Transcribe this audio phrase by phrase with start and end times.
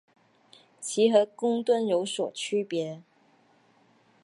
[0.79, 3.03] 其和公吨有所区别。